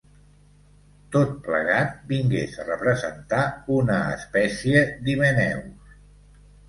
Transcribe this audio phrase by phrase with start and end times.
[1.15, 3.43] Tot plegat vingués a representar
[3.79, 5.97] una espècie d'Himeneus